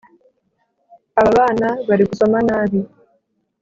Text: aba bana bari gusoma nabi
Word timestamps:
aba 1.19 1.31
bana 1.37 1.69
bari 1.87 2.03
gusoma 2.09 2.37
nabi 2.47 2.79